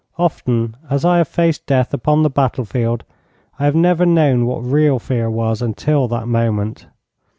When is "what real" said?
4.47-4.97